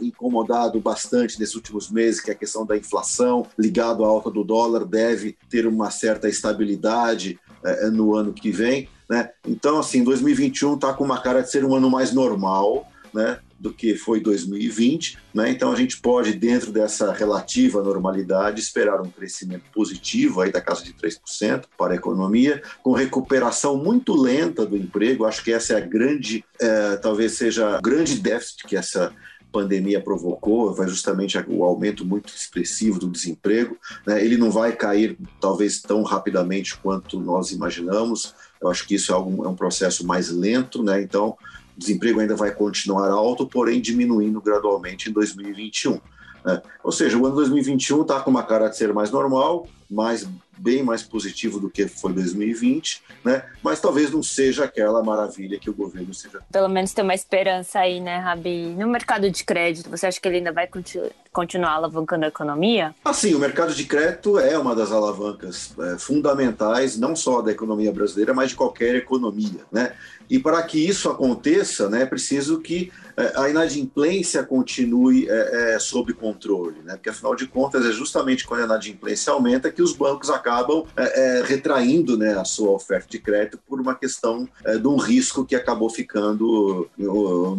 incomodado 0.00 0.80
bastante 0.80 1.38
nesses 1.38 1.54
últimos 1.54 1.90
meses, 1.90 2.20
que 2.20 2.30
é 2.30 2.34
a 2.34 2.36
questão 2.36 2.66
da 2.66 2.76
inflação 2.76 3.46
ligado 3.58 4.04
à 4.04 4.08
alta 4.08 4.30
do 4.30 4.44
dólar, 4.44 4.84
deve 4.84 5.36
ter 5.48 5.66
uma 5.66 5.90
certa 5.90 6.28
estabilidade 6.28 7.38
é, 7.64 7.88
no 7.90 8.14
ano 8.14 8.32
que 8.32 8.50
vem. 8.50 8.88
Né? 9.08 9.30
Então, 9.46 9.78
assim, 9.78 10.04
2021 10.04 10.74
está 10.74 10.92
com 10.92 11.04
uma 11.04 11.20
cara 11.20 11.42
de 11.42 11.50
ser 11.50 11.64
um 11.64 11.74
ano 11.74 11.90
mais 11.90 12.12
normal, 12.12 12.86
né? 13.12 13.40
Do 13.60 13.72
que 13.72 13.94
foi 13.94 14.20
2020, 14.20 15.18
né? 15.34 15.50
Então 15.50 15.70
a 15.70 15.76
gente 15.76 16.00
pode, 16.00 16.32
dentro 16.32 16.72
dessa 16.72 17.12
relativa 17.12 17.82
normalidade, 17.82 18.58
esperar 18.58 19.02
um 19.02 19.10
crescimento 19.10 19.64
positivo 19.72 20.40
aí 20.40 20.50
da 20.50 20.62
casa 20.62 20.82
de 20.82 20.94
3% 20.94 21.64
para 21.76 21.92
a 21.92 21.96
economia, 21.96 22.62
com 22.82 22.92
recuperação 22.92 23.76
muito 23.76 24.14
lenta 24.14 24.64
do 24.64 24.78
emprego. 24.78 25.26
Acho 25.26 25.44
que 25.44 25.52
essa 25.52 25.74
é 25.74 25.76
a 25.76 25.80
grande, 25.80 26.42
é, 26.58 26.96
talvez 26.96 27.32
seja 27.32 27.78
o 27.78 27.82
grande 27.82 28.18
déficit 28.18 28.66
que 28.66 28.76
essa 28.76 29.12
pandemia 29.52 30.00
provocou, 30.00 30.72
vai 30.72 30.88
justamente 30.88 31.36
o 31.48 31.64
aumento 31.64 32.04
muito 32.04 32.32
expressivo 32.34 32.98
do 32.98 33.10
desemprego. 33.10 33.76
Né? 34.06 34.24
Ele 34.24 34.38
não 34.38 34.50
vai 34.50 34.72
cair 34.72 35.18
talvez 35.40 35.82
tão 35.82 36.02
rapidamente 36.02 36.78
quanto 36.78 37.20
nós 37.20 37.50
imaginamos. 37.50 38.34
Eu 38.60 38.70
acho 38.70 38.86
que 38.86 38.94
isso 38.94 39.12
é, 39.12 39.14
algo, 39.14 39.44
é 39.44 39.48
um 39.48 39.56
processo 39.56 40.06
mais 40.06 40.30
lento, 40.30 40.82
né? 40.82 41.02
Então 41.02 41.36
desemprego 41.76 42.20
ainda 42.20 42.36
vai 42.36 42.52
continuar 42.52 43.10
alto, 43.10 43.46
porém 43.46 43.80
diminuindo 43.80 44.40
gradualmente 44.40 45.08
em 45.08 45.12
2021. 45.12 45.98
Né? 46.44 46.62
Ou 46.82 46.92
seja, 46.92 47.16
o 47.16 47.26
ano 47.26 47.36
2021 47.36 48.02
está 48.02 48.20
com 48.20 48.30
uma 48.30 48.42
cara 48.42 48.68
de 48.68 48.76
ser 48.76 48.92
mais 48.92 49.10
normal, 49.10 49.66
mais 49.90 50.26
bem 50.60 50.82
mais 50.82 51.02
positivo 51.02 51.58
do 51.58 51.70
que 51.70 51.88
foi 51.88 52.12
2020, 52.12 53.02
né? 53.24 53.44
Mas 53.62 53.80
talvez 53.80 54.10
não 54.10 54.22
seja 54.22 54.64
aquela 54.64 55.02
maravilha 55.02 55.58
que 55.58 55.70
o 55.70 55.74
governo 55.74 56.12
seja. 56.12 56.40
Pelo 56.52 56.68
menos 56.68 56.92
tem 56.92 57.02
uma 57.02 57.14
esperança 57.14 57.80
aí, 57.80 57.98
né, 57.98 58.18
Rabi? 58.18 58.66
No 58.66 58.86
mercado 58.86 59.30
de 59.30 59.42
crédito, 59.42 59.88
você 59.88 60.06
acha 60.06 60.20
que 60.20 60.28
ele 60.28 60.36
ainda 60.36 60.52
vai 60.52 60.66
continu 60.66 61.10
continuar 61.32 61.74
alavancando 61.74 62.24
a 62.24 62.28
economia? 62.28 62.92
Assim, 63.04 63.34
o 63.34 63.38
mercado 63.38 63.72
de 63.72 63.84
crédito 63.84 64.36
é 64.36 64.58
uma 64.58 64.74
das 64.74 64.90
alavancas 64.90 65.72
é, 65.78 65.96
fundamentais, 65.96 66.98
não 66.98 67.14
só 67.14 67.40
da 67.40 67.52
economia 67.52 67.92
brasileira, 67.92 68.34
mas 68.34 68.50
de 68.50 68.56
qualquer 68.56 68.96
economia, 68.96 69.64
né? 69.70 69.94
E 70.28 70.40
para 70.40 70.60
que 70.62 70.84
isso 70.84 71.08
aconteça, 71.08 71.88
né, 71.88 72.02
é 72.02 72.06
preciso 72.06 72.60
que 72.60 72.92
é, 73.16 73.32
a 73.36 73.48
inadimplência 73.48 74.42
continue 74.42 75.28
é, 75.28 75.74
é, 75.74 75.78
sob 75.78 76.12
controle, 76.14 76.80
né? 76.82 76.94
Porque 76.94 77.10
afinal 77.10 77.36
de 77.36 77.46
contas 77.46 77.86
é 77.86 77.92
justamente 77.92 78.44
quando 78.44 78.62
a 78.62 78.64
inadimplência 78.64 79.32
aumenta 79.32 79.70
que 79.70 79.79
os 79.82 79.92
bancos 79.92 80.30
acabam 80.30 80.84
é, 80.96 81.38
é, 81.38 81.42
retraindo, 81.42 82.16
né, 82.16 82.34
a 82.34 82.44
sua 82.44 82.70
oferta 82.70 83.08
de 83.10 83.18
crédito 83.18 83.58
por 83.68 83.80
uma 83.80 83.94
questão 83.94 84.48
é, 84.64 84.78
de 84.78 84.86
um 84.86 84.96
risco 84.96 85.44
que 85.44 85.54
acabou 85.54 85.90
ficando 85.90 86.88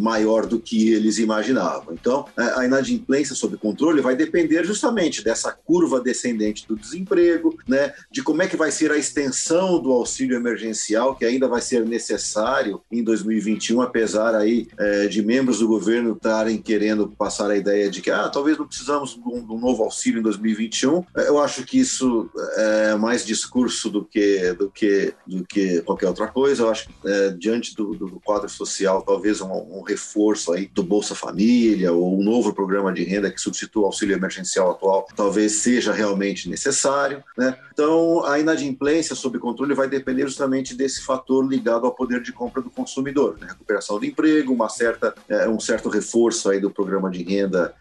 maior 0.00 0.46
do 0.46 0.58
que 0.58 0.92
eles 0.92 1.18
imaginavam. 1.18 1.94
Então, 1.94 2.26
a 2.36 2.64
inadimplência 2.64 3.34
sob 3.34 3.56
controle 3.56 4.00
vai 4.00 4.16
depender 4.16 4.64
justamente 4.64 5.22
dessa 5.22 5.52
curva 5.52 6.00
descendente 6.00 6.66
do 6.66 6.76
desemprego, 6.76 7.56
né, 7.68 7.92
de 8.10 8.22
como 8.22 8.42
é 8.42 8.46
que 8.46 8.56
vai 8.56 8.70
ser 8.70 8.90
a 8.90 8.96
extensão 8.96 9.80
do 9.80 9.92
auxílio 9.92 10.36
emergencial 10.36 11.14
que 11.14 11.24
ainda 11.24 11.46
vai 11.46 11.60
ser 11.60 11.84
necessário 11.84 12.80
em 12.90 13.02
2021, 13.02 13.82
apesar 13.82 14.34
aí 14.34 14.68
de 15.08 15.22
membros 15.22 15.52
membros 15.52 15.58
do 15.58 15.68
governo 15.68 16.12
estarem 16.12 16.58
querendo 16.58 17.08
passar 17.08 17.50
a 17.50 17.56
ideia 17.56 17.90
de 17.90 18.00
que 18.00 18.10
ah, 18.10 18.28
talvez 18.28 18.56
não 18.56 18.66
precisamos 18.66 19.14
de 19.14 19.20
um, 19.20 19.44
de 19.44 19.52
um, 19.52 19.58
novo 19.58 19.82
auxílio 19.82 20.20
em 20.20 20.22
2021. 20.22 21.04
Eu 21.16 21.38
acho 21.38 21.64
que 21.64 21.78
isso 21.78 22.11
é 22.56 22.94
mais 22.96 23.24
discurso 23.24 23.90
do 23.90 24.04
que 24.04 24.52
do 24.54 24.70
que 24.70 25.14
do 25.26 25.44
que 25.44 25.80
qualquer 25.82 26.08
outra 26.08 26.28
coisa. 26.28 26.62
Eu 26.62 26.70
acho 26.70 26.88
que 26.88 26.94
é, 27.04 27.30
diante 27.30 27.74
do, 27.74 27.94
do, 27.94 28.20
quadro 28.20 28.48
social, 28.48 29.02
talvez 29.02 29.40
um, 29.40 29.50
um, 29.50 29.82
reforço 29.82 30.52
aí 30.52 30.66
do 30.66 30.82
Bolsa 30.82 31.14
Família 31.14 31.92
ou 31.92 32.18
um 32.18 32.22
novo 32.22 32.54
programa 32.54 32.92
de 32.92 33.04
renda 33.04 33.30
que 33.30 33.40
substitua 33.40 33.82
o 33.82 33.86
auxílio 33.86 34.16
emergencial 34.16 34.70
atual, 34.70 35.06
talvez 35.16 35.56
seja 35.56 35.92
realmente 35.92 36.48
necessário. 36.48 37.22
Né? 37.36 37.56
Então, 37.72 38.24
a 38.24 38.38
inadimplência 38.38 39.14
sob 39.14 39.38
controle 39.38 39.74
vai 39.74 39.88
depender 39.88 40.22
justamente 40.22 40.74
desse 40.74 41.02
fator 41.02 41.46
ligado 41.46 41.86
ao 41.86 41.94
poder 41.94 42.22
de 42.22 42.32
compra 42.32 42.62
do 42.62 42.70
consumidor, 42.70 43.38
né? 43.40 43.48
recuperação 43.48 43.98
do 43.98 44.04
emprego, 44.04 44.52
uma 44.52 44.68
certa 44.68 45.14
é, 45.28 45.48
um 45.48 45.60
certo 45.60 45.88
reforço 45.88 46.50
aí 46.50 46.60
do 46.60 46.70
programa 46.70 47.10
de 47.10 47.22
renda 47.22 47.74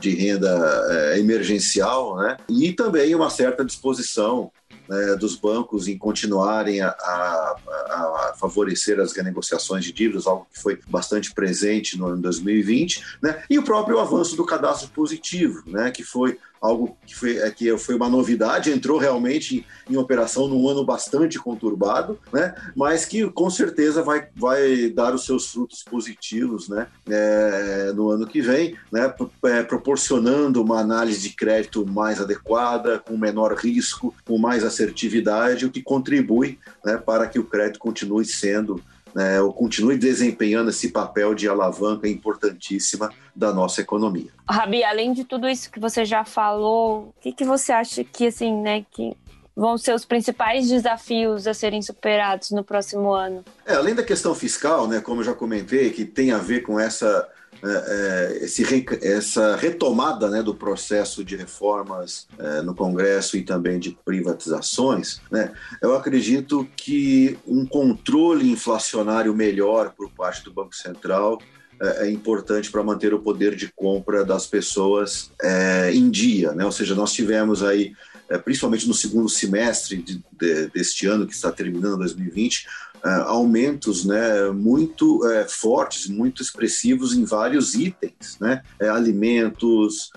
de 0.00 0.10
renda 0.10 0.50
é, 0.90 1.18
emergencial, 1.18 2.16
né? 2.16 2.36
E 2.48 2.72
também 2.72 3.14
uma 3.14 3.30
certa 3.30 3.64
disposição 3.64 4.50
né, 4.88 5.16
dos 5.16 5.36
bancos 5.36 5.88
em 5.88 5.96
continuarem 5.96 6.80
a, 6.80 6.88
a, 6.88 7.56
a, 7.90 8.34
favorecer 8.38 9.00
as 9.00 9.12
renegociações 9.12 9.84
de 9.84 9.92
dívidas, 9.92 10.26
algo 10.26 10.46
que 10.52 10.60
foi 10.60 10.78
bastante 10.88 11.32
presente 11.32 11.98
no 11.98 12.08
ano 12.08 12.22
2020, 12.22 13.02
né, 13.22 13.42
e 13.48 13.58
o 13.58 13.62
próprio 13.62 13.98
avanço 13.98 14.36
do 14.36 14.44
cadastro 14.44 14.88
positivo, 14.90 15.62
né, 15.66 15.90
que 15.90 16.02
foi 16.02 16.38
algo 16.64 16.96
que 17.06 17.14
foi, 17.14 17.36
é, 17.36 17.50
que 17.50 17.76
foi 17.76 17.94
uma 17.94 18.08
novidade, 18.08 18.70
entrou 18.70 18.98
realmente 18.98 19.66
em, 19.88 19.96
operação 19.98 20.48
num 20.48 20.66
ano 20.66 20.82
bastante 20.82 21.38
conturbado, 21.38 22.18
né? 22.32 22.54
mas 22.74 23.04
que 23.04 23.30
com 23.30 23.50
certeza 23.50 24.02
vai, 24.02 24.28
vai 24.34 24.88
dar 24.88 25.14
os 25.14 25.26
seus 25.26 25.52
frutos 25.52 25.82
positivos 25.82 26.68
né? 26.68 26.86
É, 27.06 27.92
no 27.94 28.10
ano 28.10 28.26
que 28.26 28.40
vem, 28.40 28.76
né? 28.90 29.12
É, 29.44 29.62
proporcionando 29.62 30.62
uma 30.62 30.80
análise 30.80 31.20
de 31.28 31.34
crédito 31.34 31.86
mais 31.86 32.20
adequada, 32.20 32.98
com 32.98 33.16
menor 33.16 33.54
risco, 33.54 34.14
com 34.24 34.38
mais 34.38 34.64
assertividade, 34.64 35.66
o 35.66 35.70
que 35.70 35.82
contribui 35.82 36.58
né, 36.84 36.96
para 36.96 37.26
que 37.26 37.38
o 37.38 37.44
crédito 37.44 37.78
continue 37.78 38.24
sendo 38.24 38.82
né, 39.14 39.40
ou 39.40 39.52
continue 39.52 39.96
desempenhando 39.96 40.70
esse 40.70 40.90
papel 40.90 41.34
de 41.34 41.48
alavanca 41.48 42.08
importantíssima 42.08 43.10
da 43.34 43.52
nossa 43.52 43.80
economia. 43.80 44.30
Rabi, 44.48 44.82
além 44.82 45.12
de 45.12 45.24
tudo 45.24 45.48
isso 45.48 45.70
que 45.70 45.78
você 45.78 46.04
já 46.04 46.24
falou, 46.24 47.14
o 47.16 47.20
que, 47.20 47.32
que 47.32 47.44
você 47.44 47.72
acha 47.72 48.02
que 48.02 48.26
assim, 48.26 48.60
né, 48.60 48.84
que 48.90 49.16
vão 49.56 49.78
ser 49.78 49.94
os 49.94 50.04
principais 50.04 50.68
desafios 50.68 51.46
a 51.46 51.54
serem 51.54 51.80
superados 51.80 52.50
no 52.50 52.64
próximo 52.64 53.12
ano? 53.12 53.44
É, 53.64 53.74
além 53.74 53.94
da 53.94 54.02
questão 54.02 54.34
fiscal, 54.34 54.88
né, 54.88 55.00
como 55.00 55.20
eu 55.20 55.24
já 55.24 55.34
comentei, 55.34 55.90
que 55.90 56.04
tem 56.04 56.32
a 56.32 56.38
ver 56.38 56.62
com 56.62 56.78
essa 56.78 57.28
é, 57.64 58.38
é, 58.40 58.44
esse, 58.44 58.64
essa 59.00 59.56
retomada 59.56 60.28
né, 60.28 60.42
do 60.42 60.54
processo 60.54 61.24
de 61.24 61.34
reformas 61.34 62.28
é, 62.38 62.60
no 62.60 62.74
Congresso 62.74 63.38
e 63.38 63.42
também 63.42 63.78
de 63.78 63.96
privatizações, 64.04 65.20
né, 65.30 65.52
eu 65.80 65.96
acredito 65.96 66.68
que 66.76 67.38
um 67.46 67.64
controle 67.64 68.50
inflacionário 68.50 69.34
melhor 69.34 69.94
por 69.96 70.10
parte 70.10 70.44
do 70.44 70.52
Banco 70.52 70.76
Central 70.76 71.40
é, 71.80 72.06
é 72.06 72.10
importante 72.10 72.70
para 72.70 72.82
manter 72.82 73.14
o 73.14 73.18
poder 73.18 73.54
de 73.54 73.72
compra 73.72 74.24
das 74.24 74.46
pessoas 74.46 75.30
é, 75.42 75.90
em 75.92 76.10
dia. 76.10 76.52
Né? 76.52 76.64
Ou 76.64 76.72
seja, 76.72 76.94
nós 76.94 77.12
tivemos 77.12 77.62
aí, 77.62 77.94
é, 78.28 78.38
principalmente 78.38 78.86
no 78.86 78.94
segundo 78.94 79.28
semestre 79.28 79.96
de, 79.96 80.22
de, 80.32 80.66
deste 80.68 81.06
ano, 81.06 81.26
que 81.26 81.32
está 81.32 81.50
terminando 81.50 81.98
2020, 81.98 82.66
uh, 82.66 82.93
aumentos 83.26 84.04
né, 84.04 84.50
muito 84.50 85.18
uh, 85.18 85.48
fortes, 85.48 86.08
muito 86.08 86.42
expressivos 86.42 87.14
em 87.14 87.24
vários 87.24 87.74
itens, 87.74 88.38
né? 88.40 88.62
Uh, 88.80 88.90
alimentos, 88.90 90.10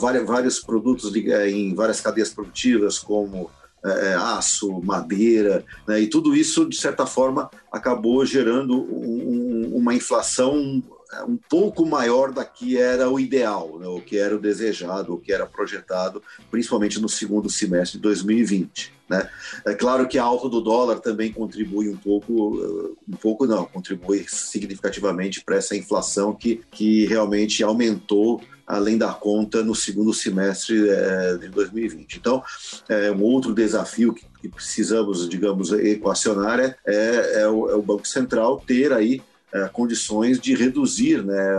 vários, 0.00 0.24
vários 0.24 0.60
produtos 0.60 1.12
em 1.16 1.74
várias 1.74 2.00
cadeias 2.00 2.30
produtivas, 2.30 2.98
como 2.98 3.50
aço, 4.16 4.80
madeira, 4.84 5.64
né? 5.88 6.00
e 6.00 6.06
tudo 6.06 6.36
isso, 6.36 6.64
de 6.68 6.76
certa 6.76 7.04
forma, 7.04 7.50
acabou 7.72 8.24
gerando 8.24 8.80
um, 8.80 9.72
uma 9.74 9.92
inflação 9.92 10.80
um 11.26 11.36
pouco 11.36 11.84
maior 11.84 12.32
da 12.32 12.44
que 12.44 12.78
era 12.78 13.10
o 13.10 13.20
ideal, 13.20 13.78
né, 13.78 13.86
o 13.86 14.00
que 14.00 14.16
era 14.16 14.34
o 14.34 14.40
desejado, 14.40 15.14
o 15.14 15.18
que 15.18 15.32
era 15.32 15.46
projetado, 15.46 16.22
principalmente 16.50 17.00
no 17.00 17.08
segundo 17.08 17.50
semestre 17.50 17.98
de 17.98 18.02
2020. 18.02 18.92
Né? 19.08 19.28
É 19.66 19.74
claro 19.74 20.08
que 20.08 20.18
a 20.18 20.22
alta 20.22 20.48
do 20.48 20.60
dólar 20.60 21.00
também 21.00 21.32
contribui 21.32 21.88
um 21.88 21.96
pouco, 21.96 22.96
um 23.06 23.16
pouco 23.16 23.46
não, 23.46 23.66
contribui 23.66 24.24
significativamente 24.26 25.44
para 25.44 25.56
essa 25.56 25.76
inflação 25.76 26.34
que, 26.34 26.62
que 26.70 27.04
realmente 27.04 27.62
aumentou 27.62 28.40
além 28.66 28.96
da 28.96 29.12
conta 29.12 29.62
no 29.62 29.74
segundo 29.74 30.14
semestre 30.14 30.88
é, 30.88 31.36
de 31.36 31.48
2020. 31.48 32.16
Então, 32.16 32.42
é, 32.88 33.10
um 33.10 33.22
outro 33.22 33.52
desafio 33.52 34.14
que, 34.14 34.24
que 34.40 34.48
precisamos, 34.48 35.28
digamos, 35.28 35.72
equacionar 35.72 36.58
é, 36.60 36.76
é, 36.86 37.42
é, 37.42 37.48
o, 37.48 37.68
é 37.68 37.74
o 37.74 37.82
Banco 37.82 38.06
Central 38.08 38.62
ter 38.66 38.92
aí 38.92 39.20
é, 39.52 39.68
condições 39.68 40.40
de 40.40 40.54
reduzir 40.54 41.24
né, 41.24 41.56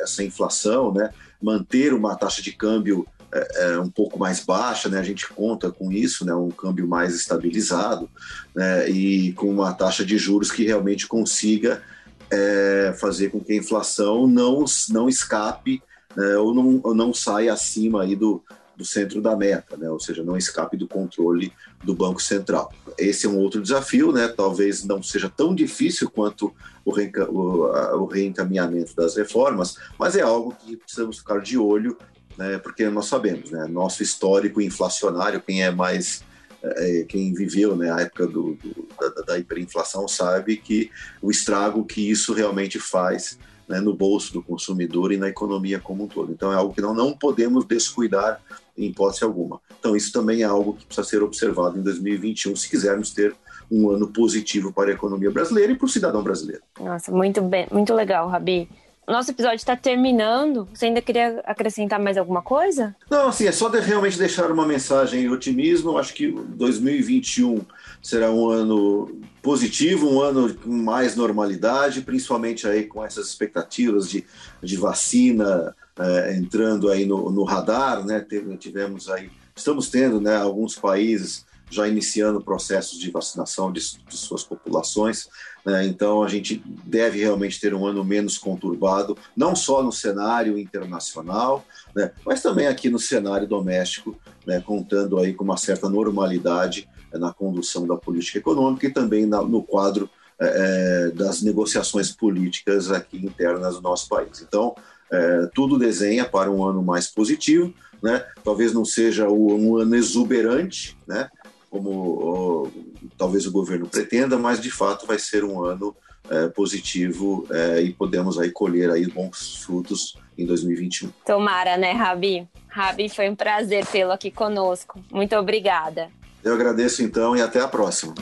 essa 0.00 0.22
inflação, 0.22 0.92
né, 0.92 1.10
manter 1.40 1.92
uma 1.92 2.16
taxa 2.16 2.42
de 2.42 2.52
câmbio 2.52 3.06
é, 3.34 3.64
é, 3.64 3.78
um 3.80 3.90
pouco 3.90 4.16
mais 4.16 4.44
baixa, 4.44 4.88
né? 4.88 5.00
A 5.00 5.02
gente 5.02 5.28
conta 5.28 5.68
com 5.68 5.90
isso, 5.90 6.24
né? 6.24 6.32
Um 6.32 6.52
câmbio 6.52 6.86
mais 6.86 7.16
estabilizado, 7.16 8.08
né? 8.54 8.88
E 8.88 9.32
com 9.32 9.50
uma 9.50 9.72
taxa 9.72 10.04
de 10.04 10.16
juros 10.16 10.52
que 10.52 10.64
realmente 10.64 11.08
consiga 11.08 11.82
é, 12.30 12.94
fazer 12.96 13.30
com 13.30 13.40
que 13.40 13.52
a 13.52 13.56
inflação 13.56 14.28
não 14.28 14.64
não 14.88 15.08
escape 15.08 15.82
né? 16.16 16.36
ou, 16.36 16.54
não, 16.54 16.80
ou 16.84 16.94
não 16.94 17.12
saia 17.12 17.52
acima 17.52 18.02
aí 18.02 18.14
do, 18.14 18.40
do 18.76 18.84
centro 18.84 19.20
da 19.20 19.36
meta, 19.36 19.76
né? 19.76 19.88
ou 19.90 20.00
seja, 20.00 20.22
não 20.22 20.36
escape 20.36 20.76
do 20.76 20.88
controle 20.88 21.52
do 21.82 21.94
Banco 21.94 22.20
Central. 22.20 22.72
Esse 22.98 23.26
é 23.26 23.28
um 23.28 23.38
outro 23.38 23.62
desafio, 23.62 24.12
né? 24.12 24.28
talvez 24.28 24.84
não 24.84 25.02
seja 25.02 25.28
tão 25.28 25.54
difícil 25.54 26.10
quanto 26.10 26.54
o, 26.84 26.90
reenca 26.90 27.30
o, 27.30 28.02
o 28.02 28.06
reencaminhamento 28.06 28.94
das 28.94 29.16
reformas, 29.16 29.76
mas 29.98 30.16
é 30.16 30.22
algo 30.22 30.54
que 30.54 30.76
precisamos 30.76 31.18
ficar 31.18 31.40
de 31.40 31.56
olho 31.56 31.96
né, 32.36 32.58
porque 32.58 32.88
nós 32.90 33.06
sabemos, 33.06 33.50
né, 33.50 33.66
nosso 33.66 34.02
histórico 34.02 34.60
inflacionário, 34.60 35.40
quem 35.40 35.62
é 35.62 35.70
mais 35.70 36.24
é, 36.62 37.04
quem 37.06 37.32
viveu 37.34 37.76
né, 37.76 37.92
a 37.92 38.00
época 38.00 38.26
do, 38.26 38.54
do, 38.54 38.88
da, 38.98 39.22
da, 39.22 39.38
hiperinflação 39.38 40.08
sabe 40.08 40.56
que 40.56 40.90
o 41.20 41.30
estrago 41.30 41.84
que 41.84 42.10
isso 42.10 42.32
realmente 42.32 42.80
faz 42.80 43.38
né, 43.68 43.80
no 43.80 43.94
bolso 43.94 44.32
do 44.32 44.42
consumidor 44.42 45.12
e 45.12 45.18
na 45.18 45.28
economia 45.28 45.78
como 45.78 46.04
um 46.04 46.08
todo. 46.08 46.32
Então 46.32 46.52
é 46.52 46.56
algo 46.56 46.74
que 46.74 46.80
não, 46.80 46.94
não 46.94 47.12
podemos 47.12 47.66
descuidar 47.66 48.40
em 48.76 48.86
hipótese 48.86 49.24
alguma. 49.24 49.60
Então 49.78 49.96
isso 49.96 50.12
também 50.12 50.42
é 50.42 50.44
algo 50.44 50.74
que 50.74 50.84
precisa 50.86 51.06
ser 51.06 51.22
observado 51.22 51.78
em 51.78 51.82
2021 51.82 52.56
se 52.56 52.68
quisermos 52.68 53.10
ter 53.10 53.34
um 53.70 53.90
ano 53.90 54.08
positivo 54.08 54.72
para 54.72 54.90
a 54.90 54.94
economia 54.94 55.30
brasileira 55.30 55.72
e 55.72 55.76
para 55.76 55.86
o 55.86 55.88
cidadão 55.88 56.22
brasileiro. 56.22 56.62
Nossa, 56.78 57.10
muito 57.10 57.40
bem, 57.42 57.66
muito 57.70 57.94
legal, 57.94 58.28
Rabi. 58.28 58.68
O 59.06 59.12
nosso 59.12 59.30
episódio 59.30 59.56
está 59.56 59.76
terminando. 59.76 60.66
Você 60.72 60.86
ainda 60.86 61.02
queria 61.02 61.42
acrescentar 61.44 62.00
mais 62.00 62.16
alguma 62.16 62.40
coisa? 62.40 62.96
Não, 63.10 63.28
assim, 63.28 63.46
é 63.46 63.52
só 63.52 63.68
de 63.68 63.78
realmente 63.78 64.18
deixar 64.18 64.50
uma 64.50 64.66
mensagem 64.66 65.20
de 65.20 65.28
otimismo. 65.28 65.90
Eu 65.90 65.98
acho 65.98 66.14
que 66.14 66.30
2021 66.30 67.60
será 68.02 68.30
um 68.30 68.48
ano 68.48 69.20
positivo, 69.42 70.08
um 70.08 70.22
ano 70.22 70.54
com 70.54 70.70
mais 70.70 71.16
normalidade, 71.16 72.00
principalmente 72.00 72.66
aí 72.66 72.84
com 72.84 73.04
essas 73.04 73.28
expectativas 73.28 74.08
de, 74.08 74.24
de 74.62 74.76
vacina 74.78 75.76
é, 75.98 76.36
entrando 76.36 76.90
aí 76.90 77.06
no, 77.06 77.30
no 77.30 77.44
radar, 77.44 78.04
né? 78.04 78.24
Tivemos 78.58 79.08
aí, 79.08 79.30
estamos 79.54 79.88
tendo, 79.88 80.20
né, 80.20 80.36
alguns 80.36 80.76
países 80.76 81.44
já 81.70 81.88
iniciando 81.88 82.40
processos 82.40 82.98
de 82.98 83.10
vacinação 83.10 83.72
de, 83.72 83.80
de 83.80 84.16
suas 84.16 84.44
populações. 84.44 85.28
Né? 85.64 85.86
Então, 85.86 86.22
a 86.22 86.28
gente 86.28 86.62
deve 86.84 87.18
realmente 87.18 87.60
ter 87.60 87.74
um 87.74 87.86
ano 87.86 88.04
menos 88.04 88.38
conturbado, 88.38 89.16
não 89.36 89.56
só 89.56 89.82
no 89.82 89.90
cenário 89.90 90.58
internacional, 90.58 91.64
né? 91.94 92.12
mas 92.24 92.42
também 92.42 92.66
aqui 92.66 92.88
no 92.88 92.98
cenário 92.98 93.48
doméstico, 93.48 94.16
né? 94.46 94.60
contando 94.60 95.18
aí 95.18 95.32
com 95.32 95.42
uma 95.42 95.56
certa 95.56 95.88
normalidade 95.88 96.88
é, 97.12 97.18
na 97.18 97.32
condução 97.32 97.86
da 97.86 97.96
política 97.96 98.38
econômica 98.38 98.86
e 98.86 98.92
também 98.92 99.26
na, 99.26 99.42
no 99.42 99.62
quadro 99.62 100.08
é, 100.38 101.12
das 101.14 101.42
negociações 101.42 102.10
políticas 102.12 102.90
aqui 102.90 103.16
internas 103.16 103.76
do 103.76 103.82
nosso 103.82 104.08
país. 104.08 104.42
Então, 104.42 104.74
é, 105.12 105.48
tudo 105.54 105.78
desenha 105.78 106.24
para 106.24 106.50
um 106.50 106.64
ano 106.64 106.82
mais 106.82 107.06
positivo, 107.06 107.72
né? 108.02 108.24
Talvez 108.42 108.72
não 108.72 108.84
seja 108.84 109.28
um 109.28 109.76
ano 109.76 109.94
exuberante, 109.94 110.96
né? 111.06 111.28
como 111.74 112.70
talvez 113.18 113.46
o 113.46 113.50
governo 113.50 113.88
pretenda, 113.88 114.38
mas 114.38 114.60
de 114.60 114.70
fato 114.70 115.08
vai 115.08 115.18
ser 115.18 115.42
um 115.42 115.64
ano 115.64 115.94
é, 116.30 116.46
positivo 116.46 117.44
é, 117.50 117.82
e 117.82 117.92
podemos 117.92 118.38
aí 118.38 118.52
colher 118.52 118.90
aí 118.90 119.08
bons 119.08 119.64
frutos 119.64 120.16
em 120.38 120.46
2021. 120.46 121.10
Tomara, 121.26 121.76
né, 121.76 121.90
Rabi? 121.90 122.46
Rabi, 122.68 123.08
foi 123.08 123.28
um 123.28 123.34
prazer 123.34 123.84
tê-lo 123.86 124.12
aqui 124.12 124.30
conosco. 124.30 125.00
Muito 125.12 125.34
obrigada. 125.34 126.08
Eu 126.44 126.54
agradeço 126.54 127.02
então 127.02 127.36
e 127.36 127.42
até 127.42 127.60
a 127.60 127.66
próxima. 127.66 128.14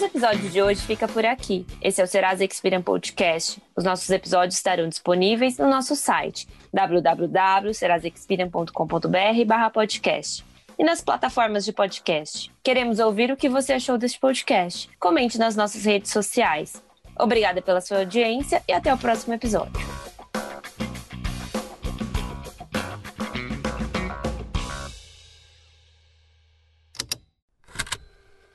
Nosso 0.00 0.16
episódio 0.16 0.48
de 0.48 0.62
hoje 0.62 0.80
fica 0.80 1.06
por 1.06 1.26
aqui. 1.26 1.66
Esse 1.82 2.00
é 2.00 2.04
o 2.04 2.06
Serasa 2.06 2.42
Experian 2.42 2.80
Podcast. 2.80 3.60
Os 3.76 3.84
nossos 3.84 4.08
episódios 4.08 4.54
estarão 4.54 4.88
disponíveis 4.88 5.58
no 5.58 5.68
nosso 5.68 5.94
site 5.94 6.48
www.serasexperian.com.br 6.72 9.70
podcast 9.74 10.42
e 10.78 10.84
nas 10.84 11.02
plataformas 11.02 11.66
de 11.66 11.74
podcast. 11.74 12.50
Queremos 12.62 12.98
ouvir 12.98 13.30
o 13.30 13.36
que 13.36 13.50
você 13.50 13.74
achou 13.74 13.98
deste 13.98 14.18
podcast. 14.18 14.88
Comente 14.98 15.38
nas 15.38 15.54
nossas 15.54 15.84
redes 15.84 16.10
sociais. 16.10 16.82
Obrigada 17.18 17.60
pela 17.60 17.82
sua 17.82 17.98
audiência 17.98 18.62
e 18.66 18.72
até 18.72 18.94
o 18.94 18.96
próximo 18.96 19.34
episódio. 19.34 20.09